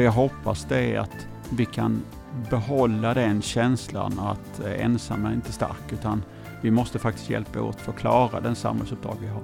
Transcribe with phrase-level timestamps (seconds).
[0.00, 2.02] det jag hoppas det är att vi kan
[2.50, 6.22] behålla den känslan att eh, ensam är inte stark utan
[6.62, 9.42] vi måste faktiskt hjälpa åt för att klara den samhällsuppdrag vi har.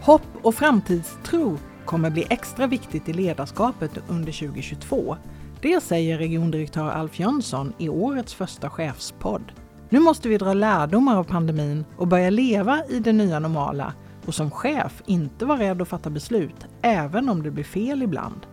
[0.00, 5.16] Hopp och framtidstro kommer bli extra viktigt i ledarskapet under 2022.
[5.60, 9.52] Det säger regiondirektör Alf Jönsson i årets första chefspodd.
[9.88, 13.92] Nu måste vi dra lärdomar av pandemin och börja leva i det nya normala
[14.26, 18.46] och som chef inte vara rädd att fatta beslut, även om det blir fel ibland.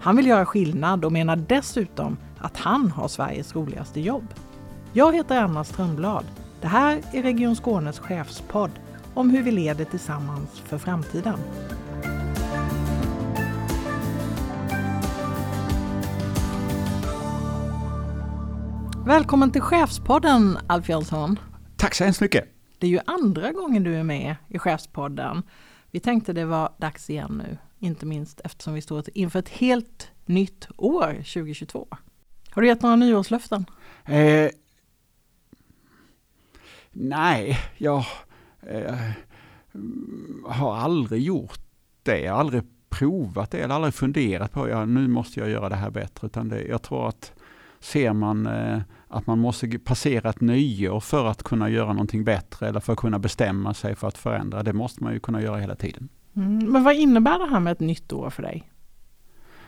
[0.00, 4.34] Han vill göra skillnad och menar dessutom att han har Sveriges roligaste jobb.
[4.92, 6.24] Jag heter Anna Strömblad.
[6.60, 8.70] Det här är Region Skånes chefspodd
[9.14, 11.38] om hur vi leder tillsammans för framtiden.
[19.06, 21.38] Välkommen till Chefspodden Alf Jönsson.
[21.76, 22.44] Tack så hemskt mycket.
[22.78, 25.42] Det är ju andra gången du är med i Chefspodden.
[25.90, 30.10] Vi tänkte det var dags igen nu, inte minst eftersom vi står inför ett helt
[30.26, 31.88] nytt år 2022.
[32.50, 33.66] Har du gett några nyårslöften?
[34.04, 34.50] Eh,
[36.90, 38.04] nej, jag
[38.60, 38.98] eh,
[40.44, 41.60] har aldrig gjort
[42.02, 42.20] det.
[42.20, 45.68] Jag har aldrig provat det eller aldrig funderat på att ja, nu måste jag göra
[45.68, 46.26] det här bättre.
[46.26, 47.32] Utan det, jag tror att
[47.80, 52.68] ser man eh, att man måste passera ett nyår för att kunna göra någonting bättre
[52.68, 54.62] eller för att kunna bestämma sig för att förändra.
[54.62, 56.08] Det måste man ju kunna göra hela tiden.
[56.38, 58.70] Mm, men vad innebär det här med ett nytt år för dig?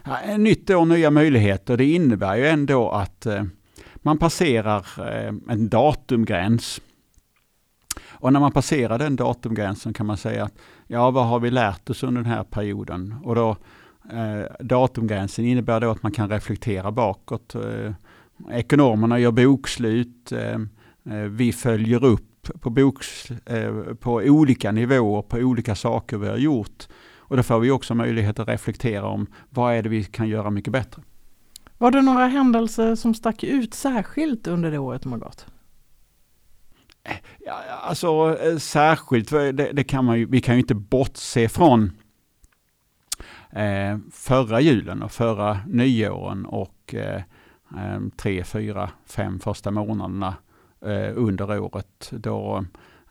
[0.04, 1.76] Ja, ett nytt år, nya möjligheter.
[1.76, 3.44] Det innebär ju ändå att eh,
[3.96, 6.80] man passerar eh, en datumgräns.
[8.08, 10.54] Och när man passerar den datumgränsen kan man säga att
[10.86, 13.14] ja, vad har vi lärt oss under den här perioden?
[13.24, 13.56] Och då
[14.12, 17.54] eh, datumgränsen innebär då att man kan reflektera bakåt.
[17.54, 17.92] Eh,
[18.50, 20.32] ekonomerna gör bokslut.
[20.32, 20.54] Eh,
[21.14, 22.29] eh vi följer upp
[22.60, 26.88] på, boks, eh, på olika nivåer, på olika saker vi har gjort.
[27.18, 30.50] Och då får vi också möjlighet att reflektera om vad är det vi kan göra
[30.50, 31.02] mycket bättre.
[31.78, 35.46] Var det några händelser som stack ut särskilt under det året som har gått?
[37.38, 41.92] Ja, alltså eh, särskilt, det, det, kan man ju, vi kan ju inte bortse från
[43.50, 47.22] eh, förra julen och förra nyåren och eh,
[47.76, 50.34] eh, tre, fyra, fem första månaderna eh,
[50.82, 52.64] Eh, under året då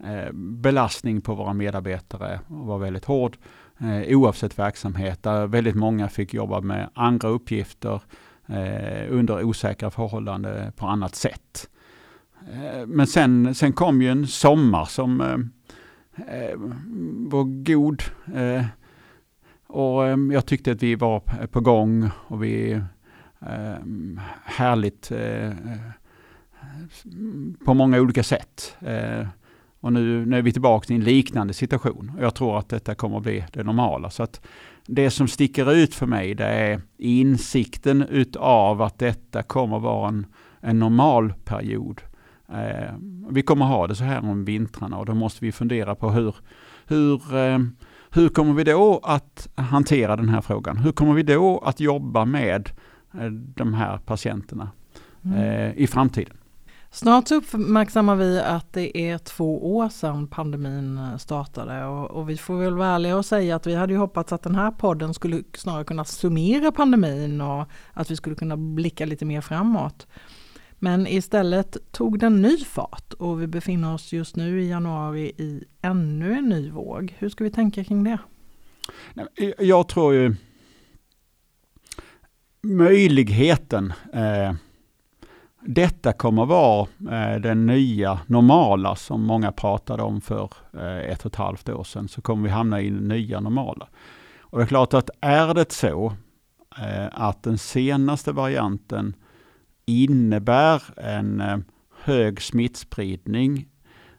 [0.04, 3.38] eh, belastning på våra medarbetare var väldigt hård
[3.78, 8.02] eh, oavsett verksamhet där väldigt många fick jobba med andra uppgifter
[8.48, 11.70] eh, under osäkra förhållanden på annat sätt.
[12.86, 15.22] Men sen, sen kom ju en sommar som
[16.28, 16.56] eh,
[17.30, 18.04] var god.
[18.36, 18.66] Eh,
[19.68, 20.04] och
[20.34, 22.72] jag tyckte att vi var på gång och vi
[23.42, 23.76] eh,
[24.44, 25.52] härligt eh,
[27.66, 28.76] på många olika sätt.
[28.80, 29.28] Eh,
[29.82, 32.12] och nu, nu är vi tillbaka i en liknande situation.
[32.18, 34.10] Och jag tror att detta kommer att bli det normala.
[34.10, 34.42] Så att
[34.88, 40.08] det som sticker ut för mig det är insikten utav att detta kommer att vara
[40.08, 40.26] en,
[40.60, 42.02] en normal period.
[42.50, 42.94] Eh,
[43.30, 46.36] vi kommer ha det så här om vintrarna och då måste vi fundera på hur,
[46.88, 47.60] hur, eh,
[48.10, 50.78] hur kommer vi då att hantera den här frågan?
[50.78, 52.72] Hur kommer vi då att jobba med
[53.14, 54.72] eh, de här patienterna
[55.26, 55.38] mm.
[55.38, 56.39] Eh, i framtiden?
[56.92, 62.30] Snart så uppmärksammar vi att det är två år sedan pandemin eh, startade och, och,
[62.30, 64.72] vi får väl vara ärliga och säga att vi hade ju hoppats att den här
[64.72, 70.08] podden skulle snarare kunna summera pandemin och att vi skulle kunna blicka lite mer framåt.
[70.80, 75.64] Men istället tog den ny fart och vi befinner oss just nu i januari i
[75.82, 77.16] ännu en ny våg.
[77.18, 78.18] Hur ska vi tänka kring det?
[79.36, 80.36] Eh, jag tror ju
[82.62, 84.54] möjligheten eh,
[85.62, 91.32] detta kommer vara eh, den nya normala som många pratade om för eh, ett och
[91.32, 92.08] ett halvt år sedan.
[92.08, 93.88] Så kommer vi hamna i den nya normala.
[94.40, 96.14] Och det är klart att är det så
[96.78, 99.16] eh, att den senaste varianten
[99.86, 101.58] innebär en eh,
[102.04, 103.68] hög smittspridning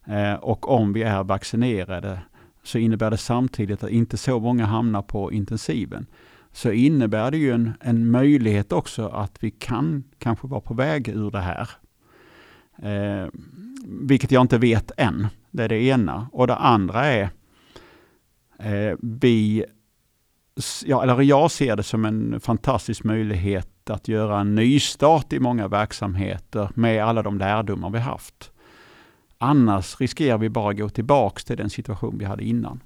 [0.06, 2.20] eh, och om vi är vaccinerade
[2.62, 6.06] så innebär det samtidigt att inte så många hamnar på intensiven.
[6.52, 11.08] Så innebär det ju en, en möjlighet också att vi kan kanske vara på väg
[11.08, 11.70] ur det här.
[12.82, 13.28] Eh,
[13.84, 15.26] vilket jag inte vet än.
[15.50, 16.28] Det är det ena.
[16.32, 17.30] Och det andra är
[18.58, 19.64] eh, vi,
[20.84, 25.68] ja, eller jag ser det som en fantastisk möjlighet att göra en nystart i många
[25.68, 28.52] verksamheter med alla de lärdomar vi haft.
[29.38, 32.82] Annars riskerar vi bara gå tillbaks till den situation vi hade innan.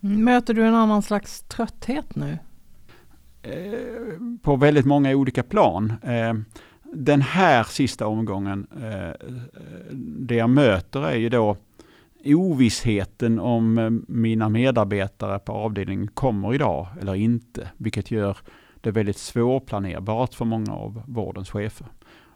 [0.00, 2.38] Mm, möter du en annan slags trötthet nu?
[3.46, 5.92] Eh, på väldigt många olika plan.
[6.02, 6.34] Eh,
[6.82, 9.26] den här sista omgången, eh,
[10.18, 11.56] det jag möter är ju då
[12.24, 18.36] ovissheten om mina medarbetare på avdelningen kommer idag eller inte, vilket gör
[18.80, 21.86] det väldigt svårplanerbart för många av vårdens chefer.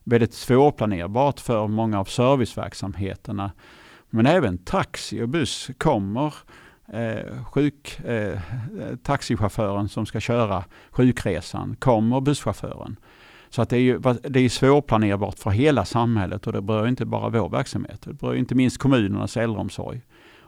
[0.05, 3.53] Väldigt svårplanerbart för många av serviceverksamheterna.
[4.11, 6.35] Men även taxi och buss kommer
[6.93, 8.39] eh, sjuk, eh,
[9.03, 12.97] taxichauffören som ska köra sjukresan, kommer busschauffören.
[13.49, 17.05] Så att det är, ju, det är svårplanerbart för hela samhället och det berör inte
[17.05, 18.03] bara vår verksamhet.
[18.03, 20.01] Det berör inte minst kommunernas äldreomsorg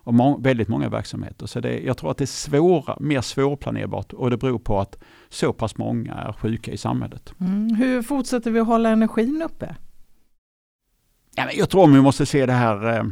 [0.05, 1.47] och må, väldigt många verksamheter.
[1.47, 4.99] Så det, jag tror att det är svåra, mer svårplanerbart och det beror på att
[5.29, 7.35] så pass många är sjuka i samhället.
[7.41, 7.75] Mm.
[7.75, 9.77] Hur fortsätter vi att hålla energin uppe?
[11.35, 13.07] Ja, jag tror vi måste se det här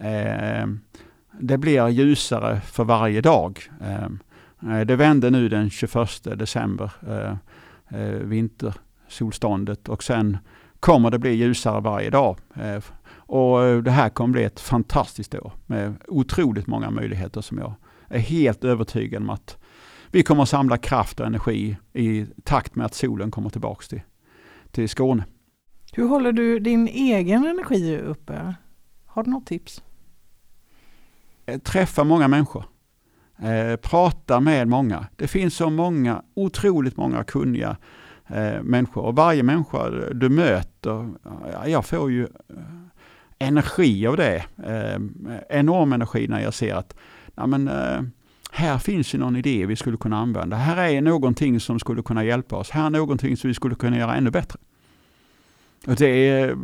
[0.00, 0.66] eh, eh,
[1.40, 3.62] det blir ljusare för varje dag.
[3.80, 4.18] Ehm,
[4.62, 7.36] eh, det vände nu den 21 december, eh,
[8.00, 10.38] eh, vintersolståndet och sen
[10.80, 12.38] kommer det bli ljusare varje dag.
[12.54, 12.82] Eh,
[13.12, 17.74] och det här kommer bli ett fantastiskt år med otroligt många möjligheter som jag
[18.08, 19.58] är helt övertygad om att
[20.12, 24.00] vi kommer att samla kraft och energi i takt med att solen kommer tillbaks till,
[24.70, 25.24] till Skåne.
[25.92, 28.54] Hur håller du din egen energi uppe?
[29.06, 29.82] Har du något tips?
[31.50, 32.64] Eh, träffa många människor.
[33.42, 35.06] Eh, prata med många.
[35.16, 37.76] Det finns så många, otroligt många kunniga
[38.26, 41.08] eh, människor och varje människa du möter,
[41.66, 42.28] jag får ju eh,
[43.38, 44.44] energi av det.
[44.64, 45.00] Eh,
[45.48, 46.94] enorm energi när jag ser att
[47.34, 48.02] ja, men, eh,
[48.52, 50.56] här finns ju någon idé vi skulle kunna använda.
[50.56, 52.70] Här är någonting som skulle kunna hjälpa oss.
[52.70, 54.58] Här är någonting som vi skulle kunna göra ännu bättre.
[55.86, 56.56] Och det är,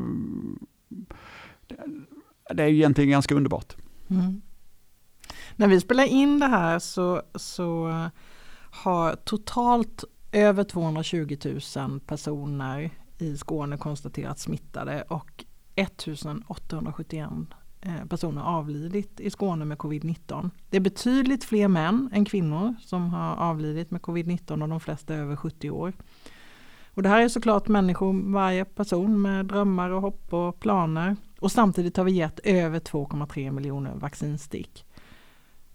[2.55, 3.77] det är egentligen ganska underbart.
[4.11, 4.41] Mm.
[5.56, 7.93] När vi spelar in det här så, så
[8.70, 11.37] har totalt över 220
[11.76, 15.44] 000 personer i Skåne konstaterats smittade och
[15.75, 17.31] 1871
[17.81, 20.50] eh, personer avlidit i Skåne med covid-19.
[20.70, 25.14] Det är betydligt fler män än kvinnor som har avlidit med covid-19 och de flesta
[25.14, 25.93] är över 70 år.
[26.94, 31.17] Och det här är såklart människor, varje person med drömmar och hopp och planer.
[31.41, 34.86] Och samtidigt har vi gett över 2,3 miljoner vaccinstick.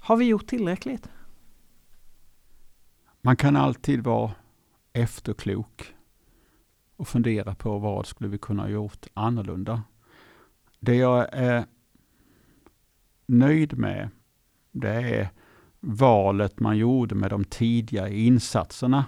[0.03, 1.09] Har vi gjort tillräckligt?
[3.21, 4.31] Man kan alltid vara
[4.93, 5.95] efterklok
[6.95, 9.83] och fundera på vad skulle vi kunna ha gjort annorlunda.
[10.79, 11.65] Det jag är
[13.25, 14.09] nöjd med,
[14.71, 15.29] det är
[15.79, 19.05] valet man gjorde med de tidiga insatserna.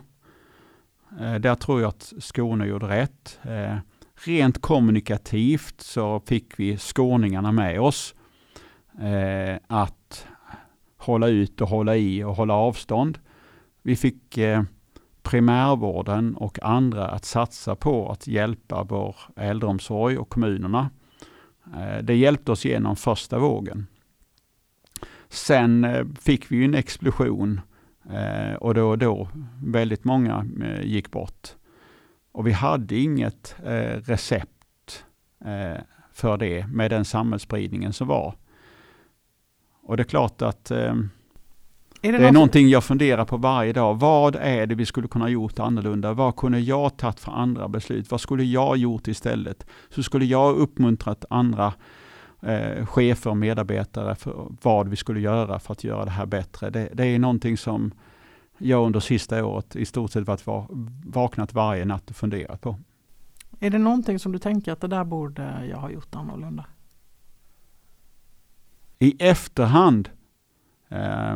[1.20, 3.40] Eh, där tror jag att Skåne gjorde rätt.
[3.44, 3.78] Eh,
[4.14, 8.16] rent kommunikativt så fick vi skåningarna med oss.
[9.02, 10.28] Eh, att
[11.04, 13.20] hålla ut och hålla i och hålla avstånd.
[13.82, 14.64] Vi fick eh,
[15.24, 20.90] primärvården och andra att satsa på att hjälpa vår äldreomsorg och kommunerna.
[21.76, 23.88] Eh, det hjälpte oss genom första vågen.
[25.30, 27.62] Sen eh, fick vi en explosion
[28.12, 29.28] eh, och då och då
[29.64, 31.48] väldigt många eh, gick bort.
[32.32, 34.50] Och vi hade inget eh, recept
[36.14, 38.36] för det med den samhällsspridningen som var.
[39.86, 40.72] Och det är klart att
[42.06, 44.00] är det, det är någonting jag funderar på varje dag.
[44.00, 46.14] Vad är det vi skulle kunna gjort annorlunda?
[46.14, 48.12] Vad kunde jag tagit för andra beslut?
[48.12, 49.66] Vad skulle jag gjort istället?
[49.90, 51.74] Så skulle jag uppmuntrat andra
[52.42, 56.70] eh, chefer och medarbetare för vad vi skulle göra för att göra det här bättre.
[56.70, 57.92] Det, det är någonting som
[58.58, 60.44] jag under sista året i stort sett varit
[61.06, 62.80] vaknat varje natt och funderat på.
[63.60, 66.66] Är det någonting som du tänker att det där borde jag ha gjort annorlunda?
[69.04, 70.10] I efterhand
[70.90, 71.36] eh,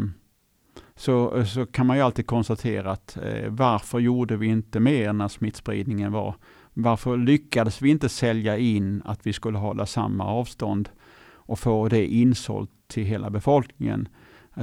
[0.96, 5.28] så, så kan man ju alltid konstatera att eh, varför gjorde vi inte mer när
[5.28, 6.36] smittspridningen var?
[6.74, 10.90] Varför lyckades vi inte sälja in att vi skulle hålla samma avstånd
[11.34, 14.08] och få det insålt till hela befolkningen,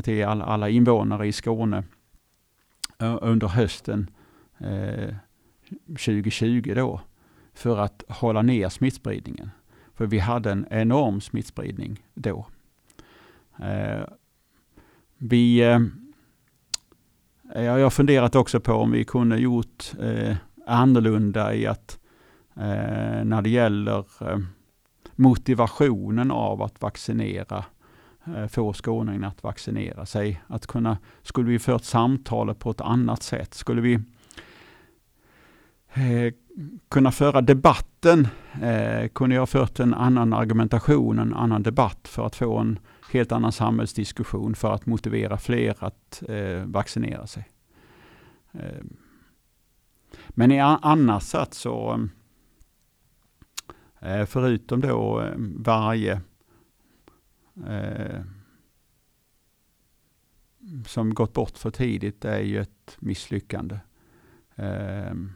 [0.02, 1.84] till alla, alla invånare i Skåne
[2.99, 4.11] under hösten
[4.58, 5.14] eh,
[5.87, 7.00] 2020 då,
[7.54, 9.50] för att hålla ner smittspridningen.
[9.94, 12.46] För vi hade en enorm smittspridning då.
[13.58, 14.02] Eh,
[15.18, 15.80] vi eh,
[17.54, 21.99] jag har funderat också på om vi kunde gjort eh, annorlunda i att
[22.56, 24.38] eh, när det gäller eh,
[25.16, 27.64] motivationen av att vaccinera,
[28.37, 30.42] eh, få skåningarna att vaccinera sig.
[30.46, 33.54] Att kunna, skulle vi fört samtalet på ett annat sätt?
[33.54, 33.94] Skulle vi
[35.94, 36.34] eh,
[36.88, 38.28] kunna föra debatten?
[38.62, 42.78] Eh, kunde jag fört en annan argumentation, en annan debatt för att få en
[43.14, 47.49] helt annan samhällsdiskussion för att motivera fler att eh, vaccinera sig.
[48.52, 48.83] Eh,
[50.28, 52.09] men i annars sett så,
[54.00, 56.21] eh, förutom då eh, varje
[57.66, 58.21] eh,
[60.87, 63.78] som gått bort för tidigt, det är ju ett misslyckande.
[64.54, 65.33] Ehm.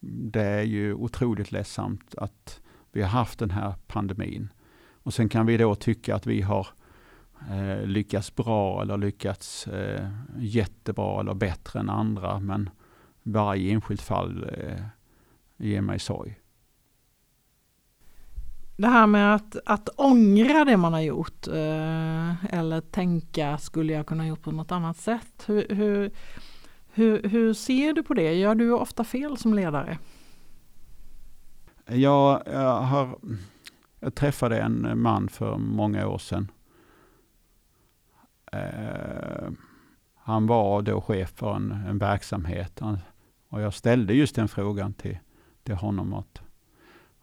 [0.00, 2.60] Det är ju otroligt ledsamt att
[2.92, 4.52] vi har haft den här pandemin.
[4.92, 6.66] Och sen kan vi då tycka att vi har
[7.50, 12.40] eh, lyckats bra eller lyckats eh, jättebra eller bättre än andra.
[12.40, 12.70] Men
[13.22, 14.82] varje enskilt fall eh,
[15.56, 16.40] ger mig sorg.
[18.76, 24.06] Det här med att, att ångra det man har gjort eh, eller tänka, skulle jag
[24.06, 25.44] kunna gjort på något annat sätt?
[25.46, 26.10] Hur, hur,
[26.92, 28.34] hur, hur ser du på det?
[28.34, 29.98] Gör du ofta fel som ledare?
[31.86, 33.18] Jag, jag, har,
[34.00, 36.50] jag träffade en man för många år sedan.
[38.52, 39.50] Eh,
[40.14, 42.80] han var då chef för en, en verksamhet
[43.48, 45.18] och jag ställde just den frågan till,
[45.62, 46.14] till honom.
[46.14, 46.40] Att,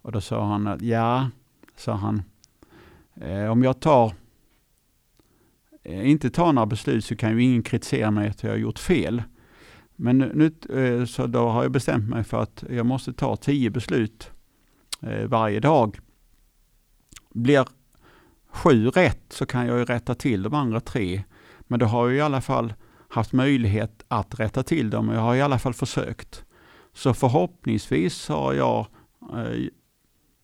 [0.02, 1.30] och då sa han att ja,
[1.76, 2.24] sa han,
[3.16, 4.14] eh, om jag tar
[5.84, 8.80] eh, inte tar några beslut så kan ju ingen kritisera mig att jag har gjort
[8.80, 9.24] fel.
[9.96, 13.70] Men nu, eh, så då har jag bestämt mig för att jag måste ta tio
[13.70, 14.32] beslut
[15.02, 16.00] eh, varje dag.
[17.30, 17.66] Blir
[18.54, 21.24] sju rätt så kan jag ju rätta till de andra tre.
[21.60, 22.74] Men då har jag i alla fall
[23.10, 25.10] haft möjlighet att rätta till dem.
[25.10, 26.46] och Jag har i alla fall försökt.
[26.94, 28.88] Så förhoppningsvis har jag
[29.22, 29.68] eh,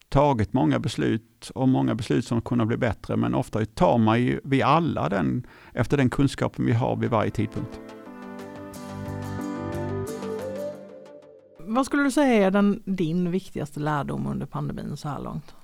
[0.10, 3.18] tagit många beslut och många beslut som kunde bli bättre.
[3.18, 7.32] Men ofta tar man ju vi alla den efter den kunskapen vi har vid varje
[7.32, 7.80] tidpunkt.
[11.58, 15.56] Vad skulle du säga är den, din viktigaste lärdom under pandemin så här långt?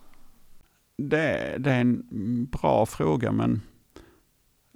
[0.97, 2.05] Det, det är en
[2.45, 3.61] bra fråga men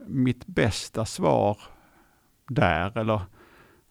[0.07, 1.57] mitt bästa svar
[2.49, 3.21] där, eller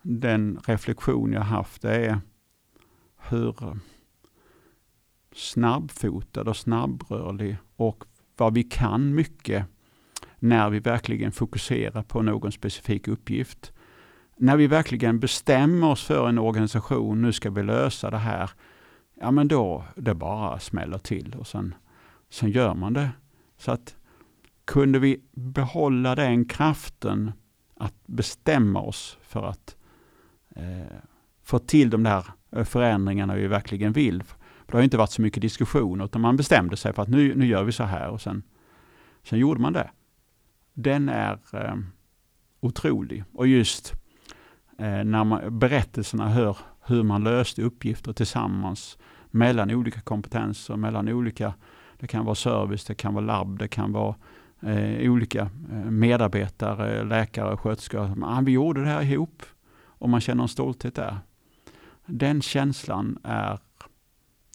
[0.02, 2.20] den reflektion jag haft, det är
[3.18, 3.78] hur
[5.34, 8.04] snabbfotad och snabbrörlig och
[8.36, 9.66] vad vi kan mycket
[10.38, 13.72] när vi verkligen fokuserar på någon specifik uppgift.
[14.36, 18.50] När vi verkligen bestämmer oss för en organisation, nu ska vi lösa det här,
[19.20, 21.74] ja men då det bara smäller till och sen,
[22.30, 23.10] sen gör man det.
[23.56, 23.96] Så att
[24.64, 27.32] kunde vi behålla den kraften
[27.76, 29.76] att bestämma oss för att
[30.56, 30.96] eh,
[31.42, 34.22] få till de där eh, förändringarna vi verkligen vill.
[34.22, 37.34] För det har inte varit så mycket diskussion, utan man bestämde sig för att nu,
[37.34, 38.42] nu gör vi så här och sen,
[39.22, 39.90] sen gjorde man det.
[40.74, 41.74] Den är eh,
[42.60, 43.24] otrolig.
[43.32, 43.92] Och just
[44.78, 46.56] eh, när man, berättelserna hör
[46.86, 48.98] hur man löste uppgifter tillsammans
[49.30, 51.54] mellan olika kompetenser, mellan olika,
[51.98, 54.14] det kan vara service, det kan vara labb, det kan vara
[54.60, 58.24] eh, olika eh, medarbetare, läkare, sköterskor.
[58.24, 59.42] Ah, vi gjorde det här ihop
[59.84, 61.18] och man känner en stolthet där.
[62.06, 63.58] Den känslan är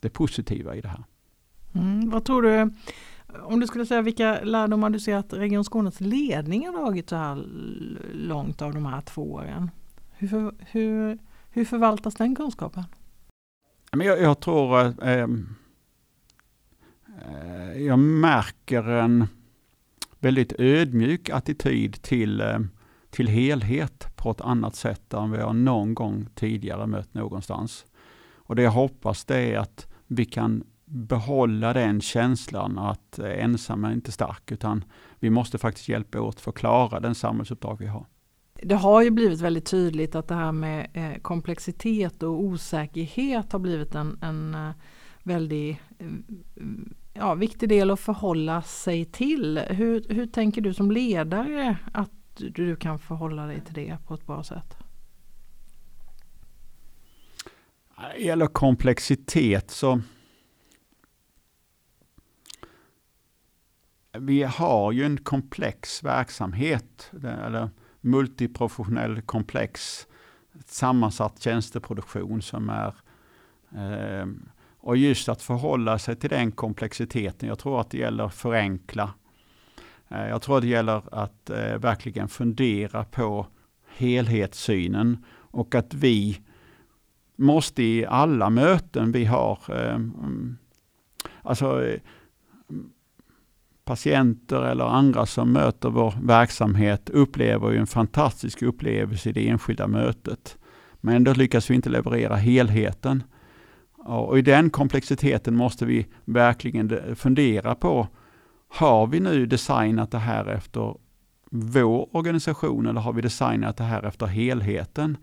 [0.01, 1.03] det positiva i det här.
[1.75, 2.73] Mm, vad tror du,
[3.43, 7.15] om du skulle säga vilka lärdomar du ser att Region Skånes ledning har dragit så
[7.15, 7.43] här
[8.13, 9.71] långt av de här två åren?
[10.11, 11.17] Hur, för, hur,
[11.49, 12.83] hur förvaltas den kunskapen?
[13.91, 15.27] jag, jag tror eh, eh,
[17.23, 19.27] Eh, jag märker en
[20.19, 22.59] väldigt ödmjuk attityd till, eh,
[23.09, 27.85] till helhet på ett annat sätt än vi har någon gång tidigare mött någonstans.
[28.35, 33.83] Och det jag hoppas det är att vi kan behålla den känslan att eh, ensam
[33.83, 34.83] är inte stark, utan
[35.19, 38.05] vi måste faktiskt hjälpa åt för att klara den samhällsuppdrag vi har.
[38.53, 40.87] Det har ju blivit väldigt tydligt att det här med
[41.21, 44.73] komplexitet och osäkerhet har blivit en, en
[45.23, 45.77] väldigt
[47.13, 49.57] ja, viktig del att förhålla sig till.
[49.57, 54.25] Hur, hur tänker du som ledare att du kan förhålla dig till det på ett
[54.25, 54.77] bra sätt?
[58.15, 60.01] Det gäller komplexitet så
[64.19, 67.69] vi har ju en komplex verksamhet, eller
[68.01, 70.07] multiprofessionell komplex
[70.65, 72.95] sammansatt tjänsteproduktion som är
[73.71, 74.27] eh,
[74.83, 77.49] och just att förhålla sig till den komplexiteten.
[77.49, 79.13] Jag tror att det gäller att förenkla.
[80.09, 83.47] Eh, jag tror att det gäller att eh, verkligen fundera på
[83.97, 86.41] helhetssynen och att vi
[87.35, 90.57] måste i alla möten vi har, eh, mm,
[91.41, 91.97] alltså
[93.85, 99.87] patienter eller andra som möter vår verksamhet upplever ju en fantastisk upplevelse i det enskilda
[99.87, 100.57] mötet.
[101.01, 103.23] Men ändå lyckas vi inte leverera helheten.
[104.05, 108.07] Och I den komplexiteten måste vi verkligen fundera på,
[108.69, 110.95] har vi nu designat det här efter
[111.49, 115.17] vår organisation eller har vi designat det här efter helheten?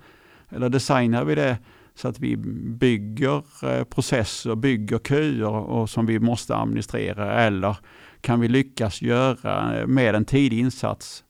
[0.49, 1.59] Eller designar vi det
[1.95, 2.37] så att vi
[2.81, 7.77] bygger eh, processer, bygger köer och som vi måste administrera eller
[8.21, 11.25] kan vi lyckas göra eh, med en tidig insats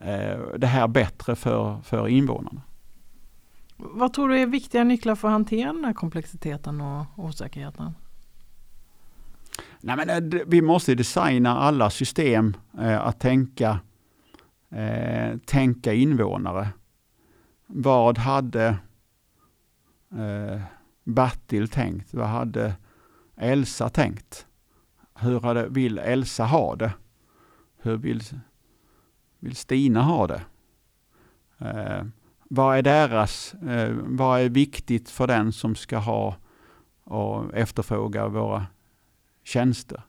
[0.00, 2.62] eh, det här bättre för, för invånarna?
[3.76, 7.92] Vad tror du är viktiga nycklar för att hantera den här komplexiteten och osäkerheten?
[9.80, 13.80] Nej, men eh, vi måste designa alla system eh, att tänka,
[14.70, 16.68] eh, tänka invånare.
[17.66, 18.66] Vad hade
[20.10, 20.60] eh,
[21.04, 22.14] Bertil tänkt?
[22.14, 22.74] Vad hade
[23.36, 24.46] Elsa tänkt?
[25.14, 26.92] Hur hade, vill Elsa ha det?
[27.76, 28.22] Hur vill,
[29.38, 30.42] vill Stina ha det?
[31.58, 32.04] Eh,
[32.48, 36.36] vad är deras, eh, vad är viktigt för den som ska ha
[37.04, 38.66] och efterfråga våra
[39.44, 40.02] tjänster?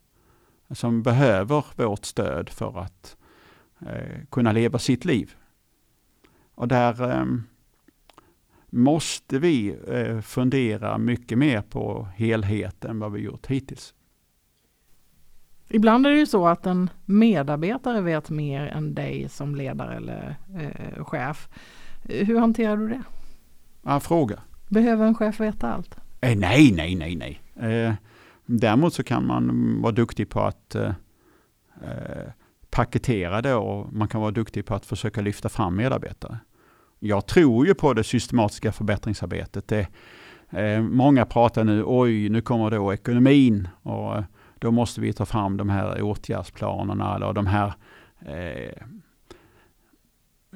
[0.70, 3.18] Som behöver vårt stöd för att
[3.80, 5.36] eh, kunna leva sitt liv.
[6.56, 7.26] Och där eh,
[8.70, 13.94] måste vi eh, fundera mycket mer på helheten än vad vi gjort hittills.
[15.70, 20.36] Ibland är det ju så att en medarbetare vet mer än dig som ledare eller
[20.60, 21.50] eh, chef.
[22.04, 23.04] Hur hanterar du det?
[23.84, 24.40] Ja, fråga.
[24.68, 25.96] Behöver en chef veta allt?
[26.22, 27.42] Eh, nej, nej, nej, nej.
[27.72, 27.94] Eh,
[28.46, 30.92] däremot så kan man vara duktig på att eh,
[31.84, 32.32] eh,
[32.70, 36.40] paketera det och man kan vara duktig på att försöka lyfta fram medarbetare.
[37.00, 39.68] Jag tror ju på det systematiska förbättringsarbetet.
[39.68, 39.88] Det,
[40.50, 44.24] eh, många pratar nu, oj, nu kommer då ekonomin och eh,
[44.60, 47.74] då måste vi ta fram de här åtgärdsplanerna eller de här
[48.26, 48.84] eh,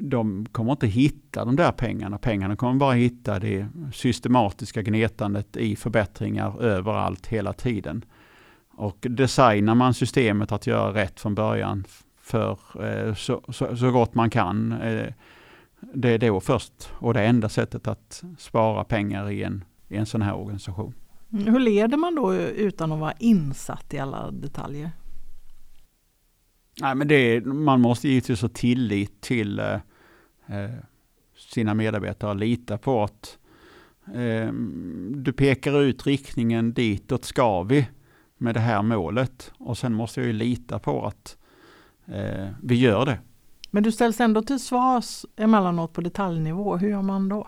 [0.02, 2.18] de kommer inte hitta de där pengarna.
[2.18, 8.06] Pengarna kommer bara hitta det systematiska gnetandet i förbättringar överallt hela tiden.
[8.74, 11.84] Och designar man systemet att göra rätt från början
[12.22, 14.72] för eh, så, så, så, gott man kan.
[14.72, 15.14] Eh,
[15.94, 20.06] det är då först och det enda sättet att spara pengar i en, i en
[20.06, 20.94] sån här organisation.
[21.30, 24.92] Hur leder man då utan att vara insatt i alla detaljer?
[26.82, 29.78] Nej, men det, man måste givetvis ha tillit till eh,
[31.38, 33.38] sina medarbetare lita på att
[34.06, 34.54] eh,
[35.16, 37.88] du pekar ut riktningen ditåt ska vi
[38.38, 39.52] med det här målet.
[39.58, 41.38] Och sen måste jag ju lita på att
[42.06, 43.20] eh, vi gör det.
[43.72, 46.78] Men du ställs ändå till svars emellanåt på detaljnivå.
[46.78, 47.48] Hur gör man då?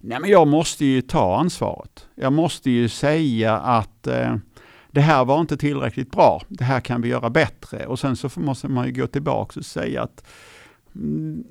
[0.00, 2.08] Nej, men jag måste ju ta ansvaret.
[2.14, 4.36] Jag måste ju säga att eh,
[4.90, 6.42] det här var inte tillräckligt bra.
[6.48, 7.86] Det här kan vi göra bättre.
[7.86, 10.24] Och sen så måste man ju gå tillbaka och säga att
[10.94, 11.44] mm,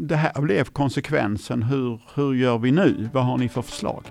[0.00, 1.62] det här blev konsekvensen.
[1.62, 3.08] Hur, hur gör vi nu?
[3.12, 4.04] Vad har ni för förslag?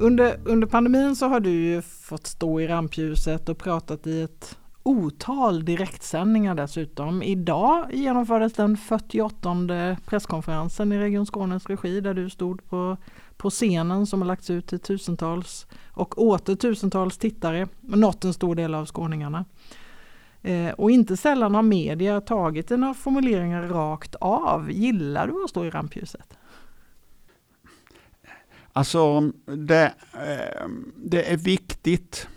[0.00, 4.56] Under, under pandemin så har du ju fått stå i rampljuset och pratat i ett
[4.88, 7.22] otal direktsändningar dessutom.
[7.22, 12.96] Idag genomfördes den 48 presskonferensen i Region Skånes regi där du stod på,
[13.36, 18.54] på scenen som har lagts ut till tusentals och åter tusentals tittare, nått en stor
[18.54, 19.44] del av skåningarna.
[20.42, 24.70] Eh, och inte sällan har media tagit dina formuleringar rakt av.
[24.70, 26.38] Gillar du att stå i rampljuset?
[28.72, 32.28] Alltså, det, eh, det är viktigt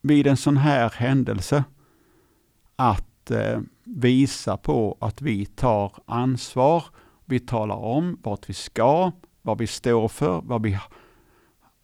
[0.00, 1.64] vid en sån här händelse
[2.76, 6.84] att eh, visa på att vi tar ansvar.
[7.24, 10.78] Vi talar om vart vi ska, vad vi står för, vad vi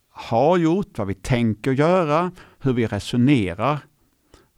[0.08, 3.78] har gjort, vad vi tänker göra, hur vi resonerar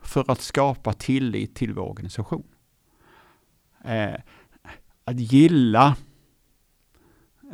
[0.03, 2.47] för att skapa tillit till vår organisation.
[3.85, 4.15] Eh,
[5.05, 5.97] att gilla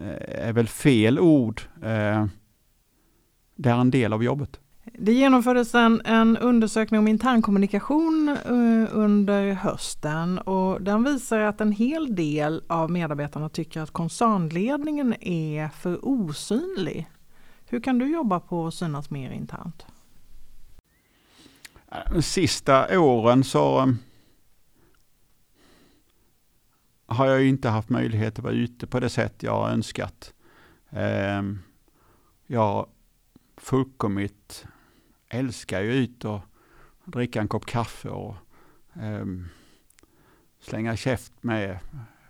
[0.01, 1.62] Eh, är väl fel ord.
[1.83, 2.27] Eh,
[3.55, 4.61] det är en del av jobbet.
[4.99, 11.73] Det genomfördes en, en undersökning om internkommunikation uh, under hösten och den visar att en
[11.73, 17.09] hel del av medarbetarna tycker att koncernledningen är för osynlig.
[17.67, 19.87] Hur kan du jobba på att synas mer internt?
[22.13, 23.95] De sista åren så eh,
[27.07, 30.33] har jag inte haft möjlighet att vara ute på det sätt jag har önskat.
[30.91, 31.47] Eh, jag
[32.47, 32.87] jag
[33.57, 34.67] fullkomligt
[35.35, 36.40] älskar ju ut och
[37.05, 38.37] dricka en kopp kaffe och
[38.94, 39.49] ehm,
[40.61, 41.79] slänga käft med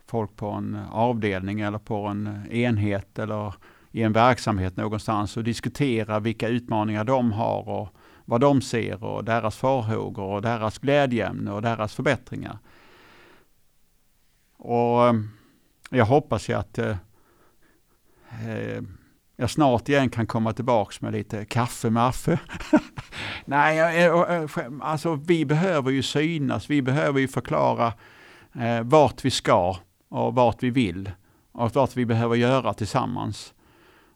[0.06, 3.54] folk på en avdelning eller på en enhet eller
[3.90, 7.88] i en verksamhet någonstans och diskutera vilka utmaningar de har och
[8.24, 12.58] vad de ser och deras farhågor och deras glädjeämne och deras förbättringar.
[14.56, 15.28] Och ehm,
[15.90, 16.96] jag hoppas ju att eh,
[18.48, 18.82] eh
[19.36, 22.38] jag snart igen kan komma tillbaks med lite kaffe med Affe.
[23.44, 24.08] Nej,
[24.80, 27.92] alltså vi behöver ju synas, vi behöver ju förklara
[28.54, 29.76] eh, vart vi ska
[30.08, 31.10] och vart vi vill
[31.52, 33.54] och vart vi behöver göra tillsammans.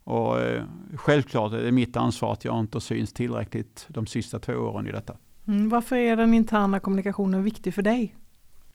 [0.05, 0.63] Och eh,
[0.97, 4.93] självklart är det mitt ansvar att jag inte syns tillräckligt de sista två åren i
[4.93, 5.17] detta.
[5.49, 8.15] Mm, varför är den interna kommunikationen viktig för dig?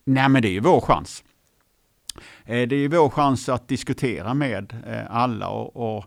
[0.03, 1.23] Nej men det är ju vår chans.
[2.45, 6.05] Eh, det är ju vår chans att diskutera med eh, alla och, och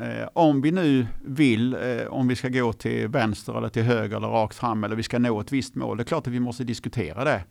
[0.00, 4.16] eh, om vi nu vill, eh, om vi ska gå till vänster eller till höger
[4.16, 6.40] eller rakt fram eller vi ska nå ett visst mål, det är klart att vi
[6.40, 7.44] måste diskutera det.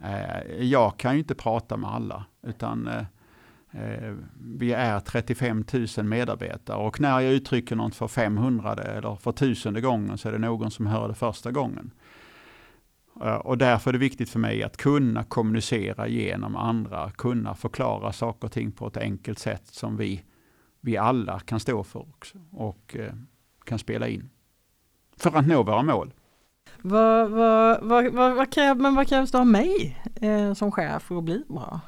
[0.00, 4.14] Eh, jag kan ju inte prata med alla, utan eh,
[4.58, 5.64] vi är 35
[5.96, 10.32] 000 medarbetare och när jag uttrycker något för 500 eller för tusende gången så är
[10.32, 11.90] det någon som hör det första gången.
[13.40, 18.46] Och därför är det viktigt för mig att kunna kommunicera genom andra, kunna förklara saker
[18.46, 20.24] och ting på ett enkelt sätt som vi,
[20.84, 23.14] vi alla kan stå för också och eh,
[23.64, 24.30] kan spela in.
[25.16, 26.14] För att nå våra mål.
[26.82, 31.02] Vad, vad, vad, vad, vad, kräv, men vad krävs det av mig eh, som chef
[31.02, 31.80] för att bli bra?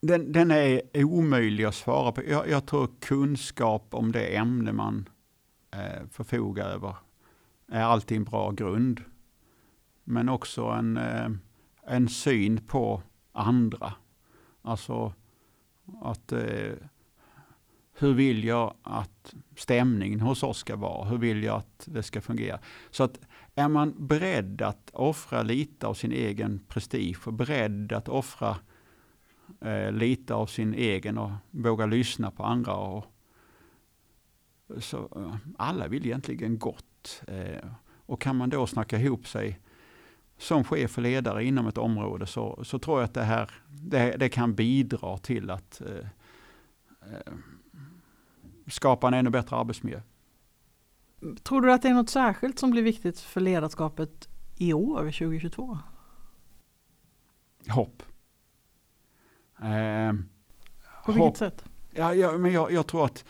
[0.00, 2.22] Den, den är omöjlig att svara på.
[2.28, 5.08] Jag, jag tror kunskap om det ämne man
[5.70, 6.96] eh, förfoga över
[7.68, 9.00] är alltid en bra grund.
[10.04, 11.30] Men också en, eh,
[11.86, 13.02] en syn på
[13.40, 13.92] andra.
[14.62, 15.12] Alltså
[16.00, 16.72] att eh,
[17.92, 21.08] hur vill jag att stämningen hos oss ska vara?
[21.08, 22.58] Hur vill jag att det ska fungera?
[22.90, 23.20] Så att
[23.54, 28.56] är man beredd att offra lite av sin egen prestige och beredd att offra
[29.60, 33.06] eh, lite av sin egen och våga lyssna på andra och
[34.78, 37.22] så eh, alla vill egentligen gott.
[37.28, 37.70] Eh,
[38.06, 39.60] och kan man då snacka ihop sig
[40.40, 44.16] som chef och ledare inom ett område så, så tror jag att det här det,
[44.16, 46.06] det kan bidra till att eh,
[47.12, 47.32] eh,
[48.66, 50.00] skapa en ännu bättre arbetsmiljö.
[51.42, 55.78] Tror du att det är något särskilt som blir viktigt för ledarskapet i år, 2022?
[57.68, 58.02] Hopp.
[59.62, 60.12] Eh,
[61.04, 61.36] På vilket hopp.
[61.36, 61.64] sätt?
[61.90, 63.24] Ja, ja, men jag, jag tror att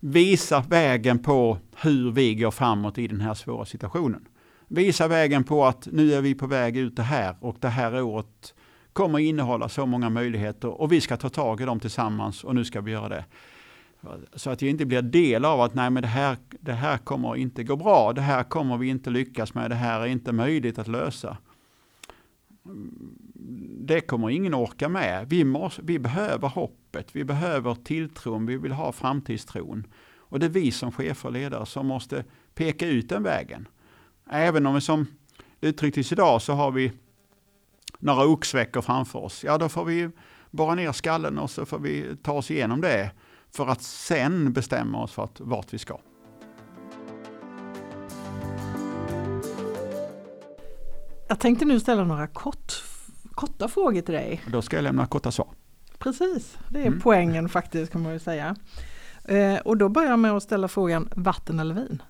[0.00, 4.28] visa vägen på hur vi går framåt i den här svåra situationen.
[4.74, 8.02] Visa vägen på att nu är vi på väg ut det här och det här
[8.02, 8.54] året
[8.92, 12.64] kommer innehålla så många möjligheter och vi ska ta tag i dem tillsammans och nu
[12.64, 13.24] ska vi göra det.
[14.34, 17.36] Så att jag inte blir del av att nej men det här, det här kommer
[17.36, 20.78] inte gå bra, det här kommer vi inte lyckas med, det här är inte möjligt
[20.78, 21.36] att lösa.
[23.78, 25.28] Det kommer ingen orka med.
[25.28, 29.86] Vi, måste, vi behöver hoppet, vi behöver tilltron, vi vill ha framtidstron.
[30.16, 33.68] Och det är vi som chefer och ledare som måste peka ut den vägen.
[34.30, 35.06] Även om vi som
[35.60, 36.92] det uttrycktes idag så har vi
[37.98, 39.44] några oxveckor framför oss.
[39.44, 40.10] Ja, då får vi
[40.50, 43.10] borra ner skallen och så får vi ta oss igenom det
[43.50, 45.98] för att sen bestämma oss för att, vart vi ska.
[51.28, 52.72] Jag tänkte nu ställa några kort,
[53.30, 54.42] korta frågor till dig.
[54.52, 55.48] Då ska jag lämna korta svar.
[55.98, 57.00] Precis, det är mm.
[57.00, 58.56] poängen faktiskt kan man ju säga.
[59.24, 62.02] Eh, och då börjar jag med att ställa frågan vatten eller vin?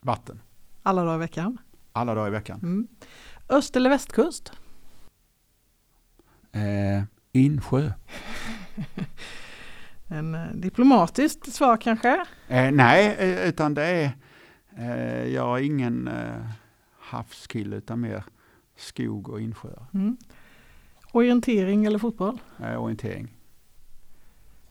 [0.00, 0.40] Vatten.
[0.86, 1.58] Alla dagar i veckan?
[1.92, 2.60] Alla dagar i veckan.
[2.62, 2.88] Mm.
[3.48, 4.52] Öst eller västkust?
[6.52, 7.92] Eh, insjö.
[10.08, 12.24] en eh, diplomatiskt svar kanske?
[12.48, 14.12] Eh, nej, eh, utan det är,
[14.76, 16.46] eh, jag är ingen eh,
[16.98, 18.24] havskille utan mer
[18.76, 19.86] skog och insjöar.
[19.94, 20.16] Mm.
[21.12, 22.38] Orientering eller fotboll?
[22.60, 23.36] Eh, orientering.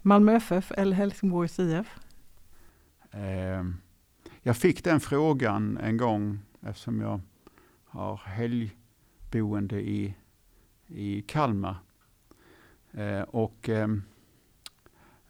[0.02, 2.00] Malmö FF eller Helsingborgs IF?
[4.48, 7.22] Jag fick den frågan en gång eftersom jag
[7.86, 10.16] har helgboende i,
[10.88, 11.76] i Kalmar.
[12.92, 14.04] Eh, och ehm,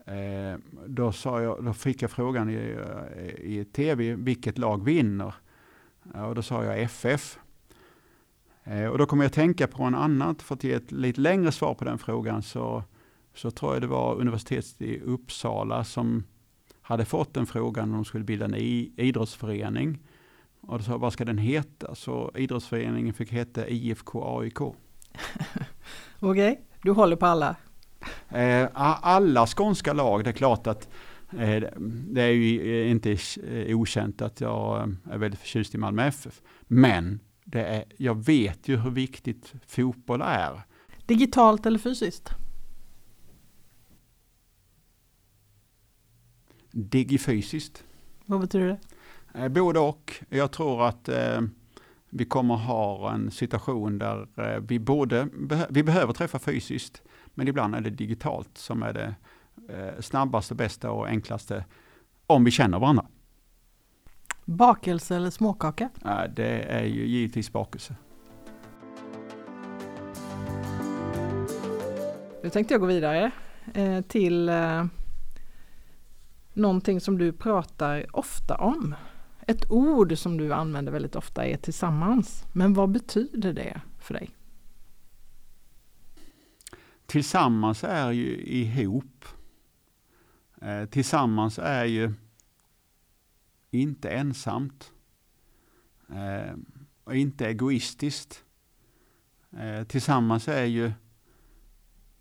[0.05, 2.77] eh, då, sa jag, då fick jag frågan i,
[3.15, 5.33] eh, i tv vilket lag vinner.
[6.13, 7.39] Och då sa jag FF.
[8.63, 11.21] Eh, och då kom jag att tänka på en annan, för att ge ett lite
[11.21, 12.83] längre svar på den frågan så,
[13.33, 16.23] så tror jag det var universitetet i Uppsala som
[16.85, 19.99] hade fått en frågan om de skulle bilda en idrottsförening.
[20.61, 21.95] Och då sa vad ska den heta?
[21.95, 24.61] Så idrottsföreningen fick heta IFK AIK.
[24.61, 24.75] Okej,
[26.19, 26.55] okay.
[26.81, 27.55] du håller på alla?
[28.29, 30.89] Eh, alla skånska lag, det är klart att
[31.39, 31.63] eh,
[32.11, 33.17] det är ju inte
[33.73, 36.41] okänt att jag är väldigt förtjust i Malmö FF.
[36.61, 40.61] Men det är, jag vet ju hur viktigt fotboll är.
[41.05, 42.29] Digitalt eller fysiskt?
[46.77, 47.83] Digifysiskt.
[48.25, 48.79] Vad betyder det?
[49.39, 50.13] Eh, både och.
[50.29, 51.41] Jag tror att eh,
[52.09, 55.27] vi kommer ha en situation där eh, vi både
[55.69, 57.01] vi behöver träffa fysiskt,
[57.33, 59.15] men ibland är det digitalt som är det
[59.99, 61.65] snabbaste, bästa och enklaste
[62.27, 63.05] om vi känner varandra.
[64.45, 65.89] Bakelse eller småkaka?
[66.35, 67.95] Det är ju givetvis bakelse.
[72.43, 73.31] Nu tänkte jag gå vidare
[74.07, 74.49] till
[76.55, 78.95] någonting som du pratar ofta om.
[79.47, 82.45] Ett ord som du använder väldigt ofta är tillsammans.
[82.53, 84.35] Men vad betyder det för dig?
[87.05, 89.25] Tillsammans är ju ihop.
[90.61, 92.13] Eh, tillsammans är ju
[93.71, 94.91] inte ensamt.
[96.09, 96.55] Eh,
[97.03, 98.43] och inte egoistiskt.
[99.57, 100.91] Eh, tillsammans är ju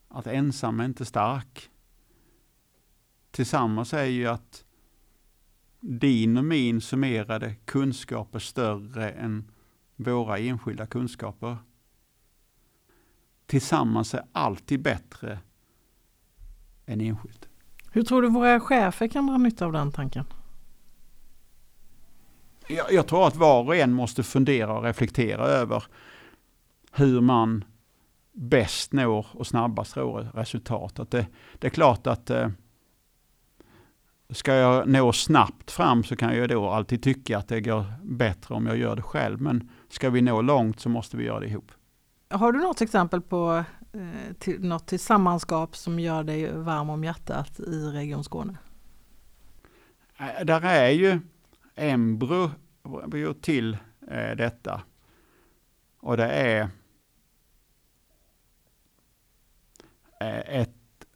[0.09, 1.71] att ensam är inte stark.
[3.35, 4.65] Tillsammans är ju att
[5.81, 9.51] din och min summerade kunskap är större än
[9.97, 11.57] våra enskilda kunskaper.
[13.47, 15.39] Tillsammans är alltid bättre
[16.87, 17.49] än enskilt.
[17.93, 20.25] Hur tror du våra chefer kan dra nytta av den tanken?
[22.69, 25.85] Jag, jag tror att var och en måste fundera och reflektera över
[26.93, 27.65] hur man
[28.33, 31.11] bäst når och snabbast når resultat.
[31.11, 31.27] det,
[31.59, 32.49] det är klart att eh,
[34.31, 38.55] ska jag nå snabbt fram så kan jag då alltid tycka att det går bättre
[38.55, 39.41] om jag gör det själv.
[39.41, 41.73] Men ska vi nå långt så måste vi göra det ihop.
[42.31, 47.61] Har du något exempel på eh, till, något tillsammanskap som gör dig varm om hjärtat
[47.61, 48.57] i Region Skåne?
[50.17, 51.21] Äh, där är ju
[51.75, 53.79] embryo till
[54.11, 54.83] eh, detta.
[56.01, 56.69] Och det är
[60.21, 60.75] eh, ett,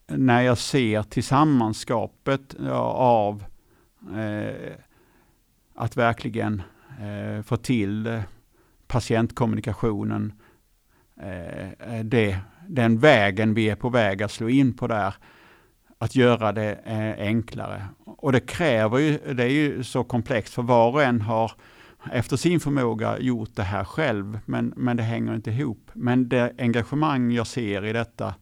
[0.08, 3.44] när jag ser tillsammanskapet av
[4.16, 4.72] eh,
[5.74, 6.62] att verkligen
[7.00, 8.20] eh, få till eh,
[8.86, 10.32] patientkommunikationen,
[11.20, 15.14] eh, det, den vägen vi är på väg att slå in på där,
[15.98, 17.84] att göra det eh, enklare.
[18.04, 21.52] Och det kräver ju, det är ju så komplext för var och en har
[22.12, 25.90] efter sin förmåga gjort det här själv, men, men det hänger inte ihop.
[25.92, 28.34] Men det engagemang jag ser i detta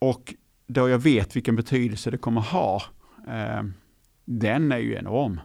[0.00, 0.34] och
[0.66, 2.82] då jag vet vilken betydelse det kommer ha,
[3.28, 3.62] eh,
[4.24, 5.40] den är ju enorm.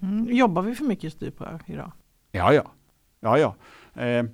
[0.00, 0.36] Mm.
[0.36, 1.92] Jobbar vi för mycket stuprör idag?
[2.30, 2.72] Ja, ja.
[3.20, 3.56] ja, ja.
[4.02, 4.24] Eh,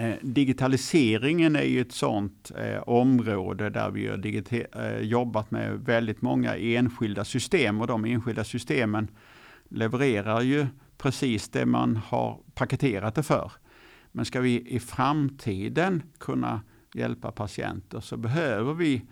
[0.00, 4.26] Eh, digitaliseringen är ju ett sådant eh, område där vi har
[4.84, 9.08] eh, jobbat med väldigt många enskilda system och de enskilda systemen
[9.68, 10.66] levererar ju
[10.98, 13.52] precis det man har paketerat det för.
[14.12, 16.60] Men ska vi i framtiden kunna
[16.94, 19.02] hjälpa patienter så behöver vi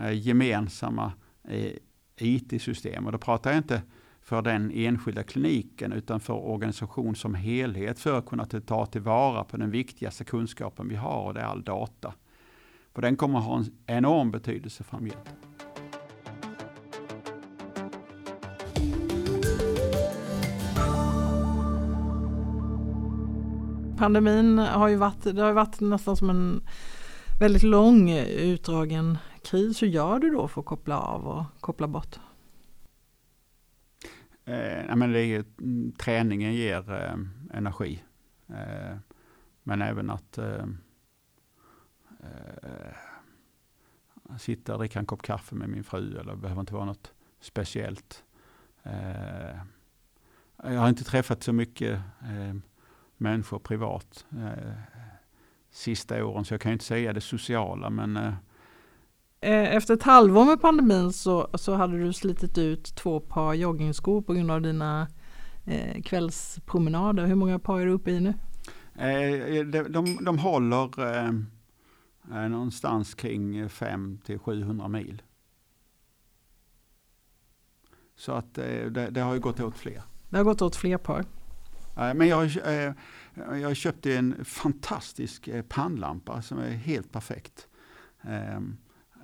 [0.00, 1.12] eh, gemensamma
[1.48, 1.72] eh,
[2.16, 3.06] IT-system.
[3.06, 3.82] Och då pratar jag inte
[4.20, 9.56] för den enskilda kliniken utan för organisation som helhet för att kunna ta tillvara på
[9.56, 12.14] den viktigaste kunskapen vi har och det är all data.
[12.94, 15.30] För den kommer att ha en enorm betydelse framgent.
[23.98, 26.62] Pandemin har ju varit, det har varit nästan som en
[27.38, 29.82] väldigt lång eh, utdragen kris.
[29.82, 32.16] Hur gör du då för att koppla av och koppla bort?
[34.44, 37.16] Eh, men det är, ju, mm, träningen ger eh,
[37.58, 38.04] energi.
[38.48, 38.96] Eh,
[39.62, 40.64] men även att eh,
[42.20, 42.96] eh,
[44.38, 47.12] sitta och dricka en kopp kaffe med min fru eller det behöver inte vara något
[47.40, 48.24] speciellt.
[48.82, 49.56] Eh,
[50.62, 52.56] jag har inte träffat så mycket eh,
[53.16, 54.95] människor privat eh,
[55.76, 58.36] sista åren så jag kan inte säga det sociala men
[59.40, 64.22] Eh, efter ett halvår med pandemin så, så hade du slitit ut två par joggingskor
[64.22, 65.08] på grund av dina
[65.64, 67.26] eh, kvällspromenader.
[67.26, 68.34] Hur många par är du uppe i nu?
[68.94, 71.28] Eh, de, de, de håller eh,
[72.32, 75.22] eh någonstans kring 5 till 700 mil.
[78.16, 80.02] Så att eh, det, det, har ju gått åt fler.
[80.28, 81.24] Det har gått åt fler par.
[82.14, 82.50] Men jag,
[83.36, 87.68] jag köpte en fantastisk pannlampa som är helt perfekt.
[88.22, 88.76] Ehm,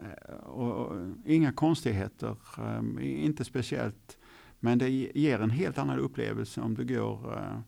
[0.02, 4.18] Eh, och, inga konstigheter, um, inte speciellt.
[4.60, 7.58] Men det ger en helt annan upplevelse om du går uh,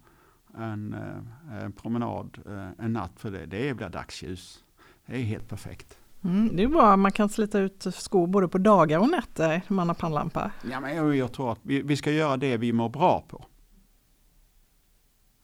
[0.62, 3.12] en, uh, en, promenad uh, en natt.
[3.16, 4.64] För det, det blir dagsljus.
[5.06, 5.98] Det är helt perfekt.
[6.24, 9.74] Mm, det är bra, man kan slita ut skor både på dagar och nätter när
[9.74, 10.50] man har pannlampa.
[10.70, 13.44] Ja, men jag, jag tror att vi, vi, ska göra det vi mår bra på.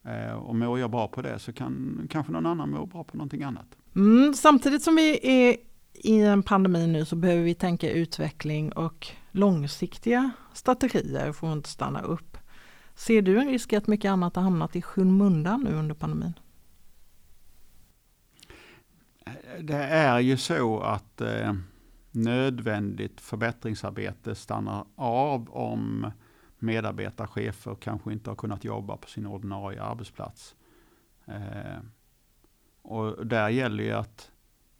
[0.05, 3.17] Eh, och mår jag bra på det så kan kanske någon annan må bra på
[3.17, 3.67] någonting annat.
[3.95, 5.57] Mm, samtidigt som vi är
[5.93, 11.69] i en pandemi nu så behöver vi tänka utveckling och långsiktiga strategier för att inte
[11.69, 12.37] stanna upp.
[12.95, 16.33] Ser du en risk att mycket annat har hamnat i skymundan nu under pandemin?
[19.59, 21.53] Det är ju så att eh,
[22.11, 26.11] nödvändigt förbättringsarbete stannar av om
[26.61, 30.55] medarbetare, chefer kanske inte har kunnat jobba på sin ordinarie arbetsplats.
[31.25, 31.79] Eh,
[32.81, 34.31] och där gäller ju att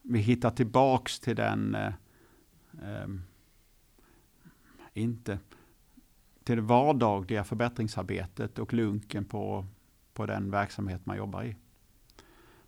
[0.01, 1.93] vi hittar tillbaks till den, eh,
[2.81, 3.07] eh,
[4.93, 5.39] inte
[6.43, 9.65] till det vardagliga förbättringsarbetet och lunken på,
[10.13, 11.55] på den verksamhet man jobbar i.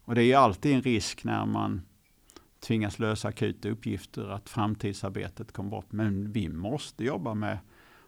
[0.05, 1.81] Och det är alltid en risk när man
[2.59, 5.91] tvingas lösa akuta uppgifter att framtidsarbetet kommer bort.
[5.91, 7.57] Men vi måste jobba med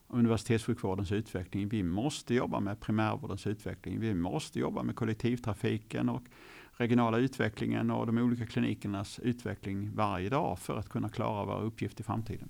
[0.07, 1.69] universitetssjukvårdens utveckling.
[1.69, 3.99] Vi måste jobba med primärvårdens utveckling.
[3.99, 6.23] Vi måste jobba med kollektivtrafiken och
[6.71, 12.01] regionala utvecklingen och de olika klinikernas utveckling varje dag för att kunna klara våra uppgifter
[12.01, 12.49] i framtiden.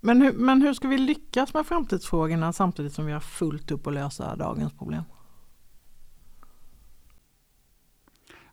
[0.00, 3.86] Men hur, men hur ska vi lyckas med framtidsfrågorna samtidigt som vi har fullt upp
[3.86, 5.02] att lösa dagens problem?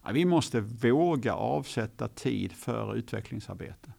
[0.03, 3.93] Ja, vi måste våga avsätta tid för utvecklingsarbete.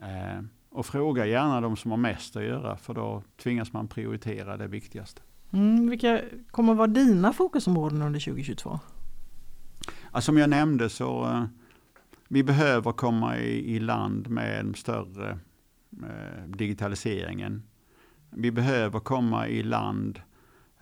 [0.00, 4.56] Eh, och fråga gärna de som har mest att göra för då tvingas man prioritera
[4.56, 5.22] det viktigaste.
[5.52, 8.80] Mm, vilka kommer vara dina fokusområden under 2022?
[10.12, 11.44] Ja, som jag nämnde så eh,
[12.28, 15.38] vi behöver komma i, i land med en större
[16.02, 17.62] eh, digitaliseringen.
[18.30, 20.20] Vi behöver komma i land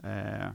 [0.03, 0.49] eh,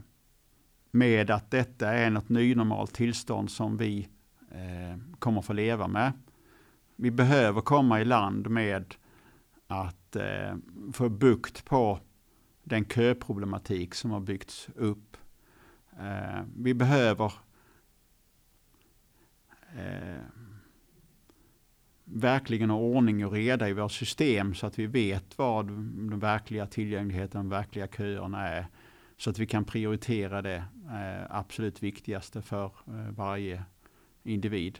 [0.90, 4.08] med att detta är något nynormalt tillstånd som vi
[4.50, 6.12] eh, kommer få leva med.
[6.96, 8.94] Vi behöver komma i land med
[9.66, 10.56] att eh,
[10.92, 12.00] få bukt på
[12.64, 15.16] den köproblematik som har byggts upp.
[16.00, 17.32] Eh, vi behöver
[19.76, 20.22] eh,
[22.04, 26.66] verkligen ha ordning och reda i våra system så att vi vet vad den verkliga
[26.66, 28.66] tillgängligheten, de verkliga köerna är.
[29.16, 33.62] Så att vi kan prioritera det eh, absolut viktigaste för eh, varje
[34.22, 34.78] individ.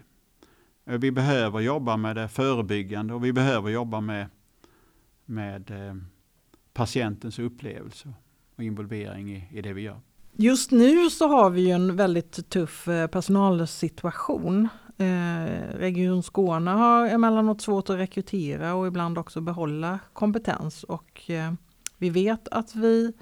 [0.84, 4.26] Eh, vi behöver jobba med det förebyggande och vi behöver jobba med,
[5.26, 5.94] med eh,
[6.72, 8.12] patientens upplevelse
[8.56, 10.00] och involvering i, i det vi gör.
[10.32, 14.68] Just nu så har vi ju en väldigt tuff eh, personalsituation.
[14.98, 15.44] Eh,
[15.78, 20.84] Region Skåne har emellanåt svårt att rekrytera och ibland också behålla kompetens.
[20.84, 21.30] Och
[21.98, 23.12] vi vet att vi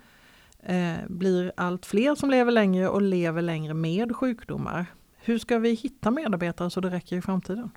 [1.09, 4.87] blir allt fler som lever längre och lever längre med sjukdomar.
[5.17, 7.71] Hur ska vi hitta medarbetare så det räcker i framtiden?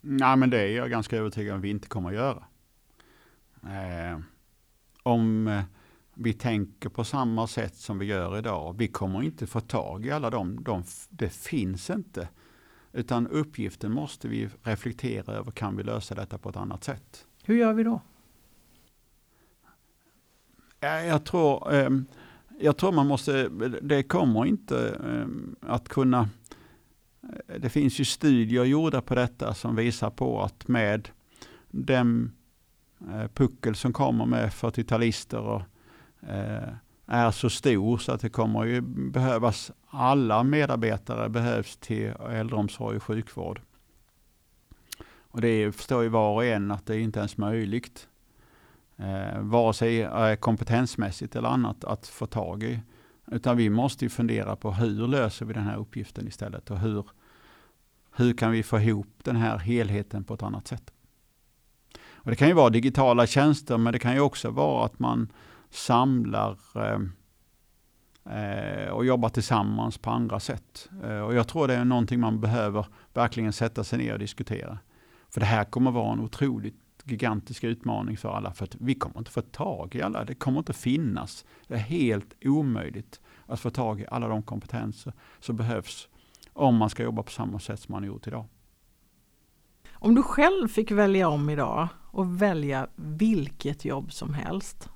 [0.00, 2.44] Nej, men det är jag ganska övertygad om att vi inte kommer att göra.
[3.62, 4.18] Eh,
[5.02, 5.62] om eh,
[6.14, 8.76] vi tänker på samma sätt som vi gör idag.
[8.78, 10.64] Vi kommer inte få tag i alla dem.
[10.64, 12.28] De, det finns inte.
[12.92, 15.50] Utan uppgiften måste vi reflektera över.
[15.50, 17.26] Kan vi lösa detta på ett annat sätt?
[17.44, 18.00] Hur gör vi då?
[20.80, 22.06] Jag tror, ehm,
[22.60, 23.48] jag tror man måste,
[23.82, 26.28] det kommer inte ehm, att kunna,
[27.60, 31.08] det finns ju studier gjorda på detta som visar på att med
[31.70, 32.37] den eh,
[33.00, 35.62] Eh, puckel som kommer med 40-talister och
[36.28, 36.68] eh,
[37.06, 43.02] är så stor så att det kommer ju behövas, alla medarbetare behövs till äldreomsorg och
[43.02, 43.60] sjukvård.
[45.30, 48.08] Och det förstår ju var och en att det inte ens är möjligt
[48.96, 52.80] eh, vare sig eh, kompetensmässigt eller annat att få tag i.
[53.26, 57.06] Utan vi måste ju fundera på hur löser vi den här uppgiften istället och hur,
[58.16, 60.92] hur kan vi få ihop den här helheten på ett annat sätt.
[62.28, 65.32] Och Det kan ju vara digitala tjänster men det kan ju också vara att man
[65.70, 67.00] samlar eh,
[68.36, 70.88] eh, och jobbar tillsammans på andra sätt.
[71.04, 74.78] Eh, och Jag tror det är någonting man behöver verkligen sätta sig ner och diskutera.
[75.30, 78.52] För det här kommer vara en otroligt gigantisk utmaning för alla.
[78.52, 80.24] För att vi kommer inte få tag i alla.
[80.24, 81.44] Det kommer inte finnas.
[81.66, 86.08] Det är helt omöjligt att få tag i alla de kompetenser som behövs
[86.52, 88.44] om man ska jobba på samma sätt som man har gjort idag.
[90.00, 94.88] Om du själv fick välja om idag och välja vilket jobb som helst.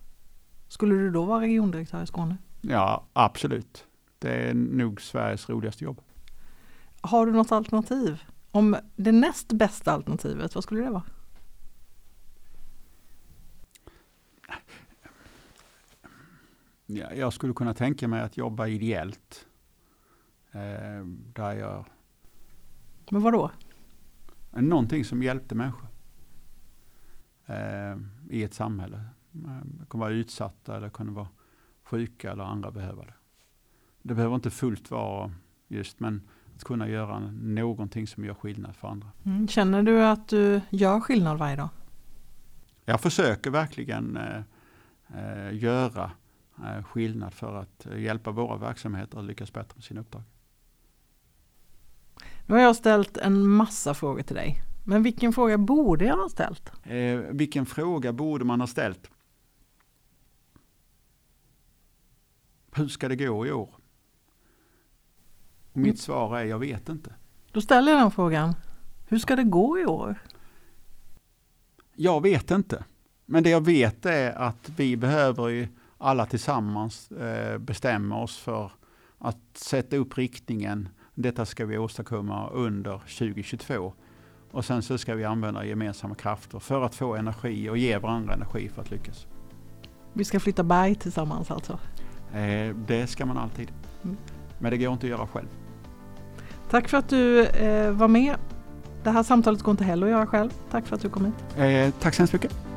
[0.68, 2.36] Skulle du då vara regiondirektör i Skåne?
[2.60, 3.86] Ja, absolut.
[4.18, 6.00] Det är nog Sveriges roligaste jobb.
[7.00, 8.22] Har du något alternativ?
[8.50, 11.02] Om det näst bästa alternativet, vad skulle det vara?
[16.86, 19.46] Ja, jag skulle kunna tänka mig att jobba ideellt.
[20.52, 21.84] Eh, där jag...
[23.10, 23.50] Men vad då?
[24.52, 25.88] Någonting som hjälpte människor.
[27.46, 27.96] Eh,
[28.30, 29.04] I ett samhälle.
[29.30, 31.28] De kan vara utsatta eller kunna vara
[31.84, 33.14] sjuka eller andra behöver det.
[34.02, 35.32] Det behöver inte fullt vara
[35.68, 39.08] just men att kunna göra någonting som gör skillnad för andra.
[39.24, 39.48] Mm.
[39.48, 41.68] Känner du att du gör skillnad varje dag?
[42.84, 44.42] Jag försöker verkligen eh,
[45.16, 46.10] eh göra
[46.58, 50.22] Eh, skillnad för att eh, hjälpa våra verksamheter att lyckas bättre med sina uppdrag.
[52.52, 54.62] Nu har jag ställt en massa frågor till dig.
[54.84, 56.72] Men vilken fråga borde jag ha ställt?
[56.82, 59.10] Eh, vilken fråga borde man ha ställt?
[62.72, 63.74] Hur ska det gå i år?
[65.72, 65.96] Och mitt mm.
[65.96, 67.14] svar är jag vet inte.
[67.52, 68.54] Då ställer jag den frågan.
[69.08, 70.16] Hur ska det gå i år?
[71.94, 72.84] Jag vet inte.
[73.26, 78.72] Men det jag vet är att vi behöver alla tillsammans eh, bestämma oss för
[79.18, 80.88] att sätta upp riktningen.
[81.14, 83.92] Detta ska vi åstadkomma under 2022.
[84.50, 88.34] Och sen så ska vi använda gemensamma krafter för att få energi och ge varandra
[88.34, 89.26] energi för att lyckas.
[90.12, 91.78] Vi ska flytta berg tillsammans alltså?
[92.34, 93.72] Eh, det ska man alltid.
[94.04, 94.16] Mm.
[94.58, 95.48] Men det går inte att göra själv.
[96.70, 98.36] Tack för att du eh, var med.
[99.04, 100.50] Det här samtalet går inte heller att göra själv.
[100.70, 101.58] Tack för att du kom hit.
[101.58, 102.71] Eh, tack så hemskt mycket.